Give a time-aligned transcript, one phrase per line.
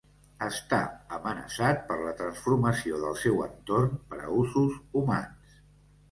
[0.43, 0.77] Està
[1.17, 5.61] amenaçat per la transformació del seu entorn per a usos humans.